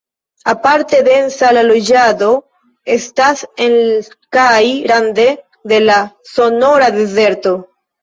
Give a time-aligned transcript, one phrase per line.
[0.51, 2.31] Aparte densa la loĝado
[2.97, 3.77] estas en
[4.39, 5.29] kaj rande
[5.75, 6.03] de la
[6.35, 7.59] Sonora-dezerto.